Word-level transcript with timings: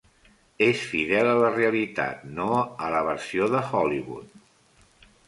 És 0.67 0.79
fidel 0.93 1.27
a 1.33 1.35
la 1.41 1.51
realitat, 1.57 2.23
no 2.39 2.47
a 2.87 2.89
la 2.97 3.03
versió 3.09 3.51
de 3.57 3.63
Hollywood. 3.73 4.35